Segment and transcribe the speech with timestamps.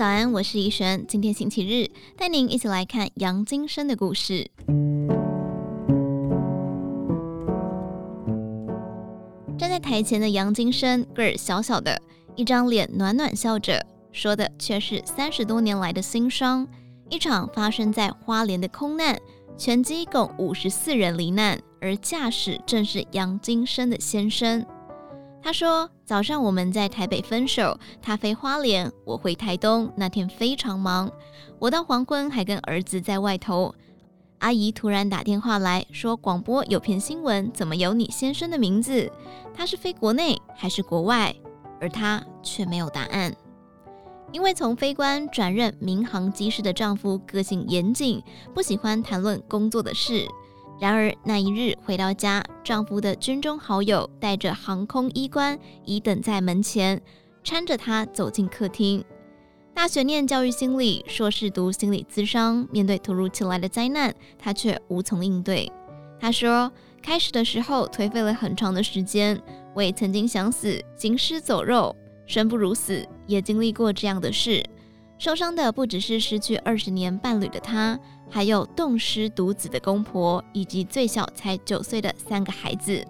[0.00, 1.06] 早安，我是怡璇。
[1.06, 1.86] 今天星期日，
[2.16, 4.50] 带您一起来看杨金生的故事。
[9.58, 12.00] 站在台前的杨金生个儿小小的，
[12.34, 16.66] 一张脸暖暖笑着，说的却是三十多年来的心酸。
[17.10, 19.20] 一场发生在花莲的空难，
[19.58, 24.64] 全机共五十四人罹难，而驾驶正是杨金生的先生。
[25.42, 29.90] 他说：“早上我们在台北分手，他飞花莲，我回台东。
[29.96, 31.10] 那天非常忙，
[31.58, 33.74] 我到黄昏还跟儿子在外头。
[34.38, 39.10] 阿姨突然打电话来说，广播有篇新闻，怎么有你先生的名字？
[39.54, 41.34] 他是飞国内还是国外？
[41.80, 43.34] 而他却没有答案，
[44.32, 48.22] 因为从飞官转任民航机师的丈夫个性严谨，
[48.52, 50.28] 不喜欢谈论工作的事。”
[50.80, 56.98] 然而那一日回到家，丈夫的军中好友带着航空医官已等在门前，
[57.44, 59.04] 搀着她走进客厅。
[59.74, 65.70] 大学念教育心理，硕士读心理咨商，面对突如其来的灾难，她却无从应对。
[66.18, 69.38] 她说：“开始的时候颓废了很长的时间，
[69.74, 71.94] 我也曾经想死，行尸走肉，
[72.26, 74.64] 生不如死，也经历过这样的事。
[75.20, 78.00] 受伤的不只是失去二十年伴侣的她。”
[78.32, 83.04] 还有冻尸独子的公婆，以及最小才九岁的三个孩子。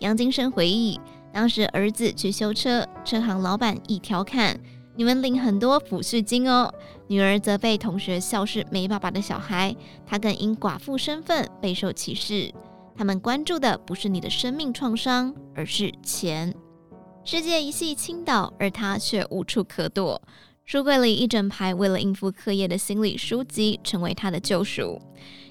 [0.00, 0.98] 杨金生回忆，
[1.32, 4.58] 当时儿子去修车，车行老板一调侃
[4.96, 6.72] ：“你们领很多抚恤金哦。”
[7.06, 12.52] 女儿则被同学笑是没爸爸的小孩，她更因寡妇身份备受歧视。
[12.96, 16.52] 他们关注的不是你的生命创伤，而是钱。
[17.22, 20.22] 世界一系倾倒，而他却无处可躲。
[20.66, 25.00] 书柜里一整排为了应付课业的心理书籍，成为他的救赎。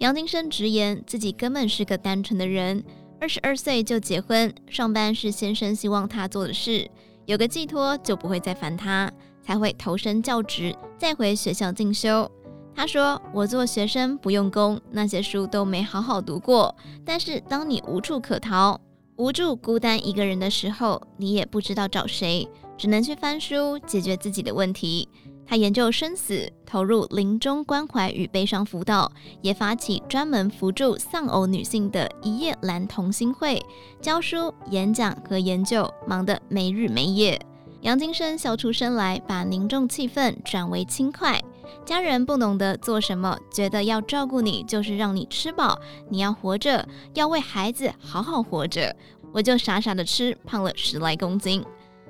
[0.00, 2.84] 杨金生直言自己根本是个单纯的人，
[3.18, 6.86] 二十二岁就结婚，上班是先生希望他做的事，
[7.24, 12.30] 有个寄托就不会再烦他，才会投身教职，再回学校进修。
[12.74, 16.76] 他说：“我做学生不用功，那些书都没好好读过。
[17.02, 18.78] 但是当你无处可逃，
[19.18, 22.48] 无助孤单一个人的时候，你也不知道找谁。”
[22.78, 25.08] 只能去翻书解决自己的问题。
[25.44, 29.10] 他研究生死，投入临终关怀与悲伤辅导，
[29.42, 33.60] 也发起专门扶助丧偶女性的一夜蓝同心会，
[34.00, 37.36] 教书、演讲和研究，忙得没日没夜。
[37.80, 41.42] 杨金生笑出声来，把凝重气氛转为轻快。
[41.84, 48.94] 家人不懂得做什么，觉得要照顾你就是让你吃饱，你要活着，要为孩子好好活着。
[49.32, 51.64] 我就傻傻的吃，胖了十来公斤。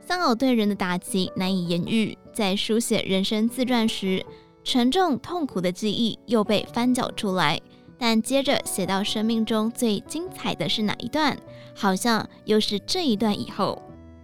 [0.00, 4.24] 丧偶对人的打击难以言喻，在书写人生自传时，
[4.64, 7.60] 沉重痛苦的记忆又被翻搅出来。
[7.98, 11.36] 但接着写到生命中最精彩的是哪一段？
[11.74, 13.80] 好像又是这一段以后，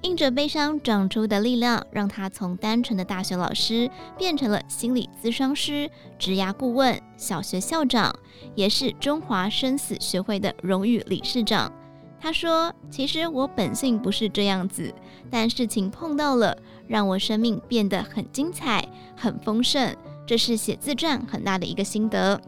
[0.06, 8.15] 印着悲伤长出的力量，让他从单纯的大学老师变成了心理咨商师、职涯顾问、小学校长，
[8.55, 11.72] 也是中华生死学会的荣誉理事长。
[12.21, 14.95] 他说：“其实我本性不是这样子，
[15.28, 16.56] 但事情碰到了，
[16.87, 19.93] 让我生命变得很精彩、很丰盛。
[20.25, 22.41] 这是写自传很大的一个心得。”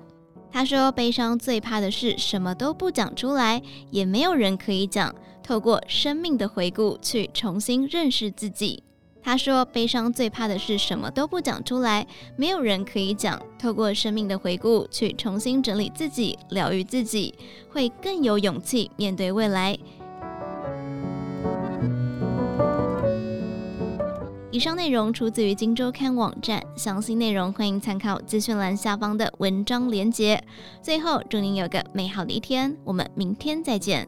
[0.50, 3.60] 他说：“悲伤最怕的是什么都不讲出来，
[3.90, 5.12] 也没有人可以讲。
[5.48, 8.82] 透过生命的回顾去重新认识自己。”
[9.24, 13.40] 他说：“悲伤最怕的是什么都不讲出来，没有人可以讲。
[13.58, 17.34] 透过生命的回顾，去重新整理自己，疗愈自己，
[17.70, 19.78] 会更有勇气面对未来。”
[24.52, 30.44] 以上内容出自于《今周刊》网站，详细内容欢迎参考资讯栏下方的文章连结。
[30.82, 34.06] 最后，祝您有个美好的一天，我们明天再见。